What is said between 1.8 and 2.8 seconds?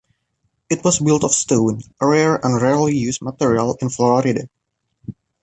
a rare and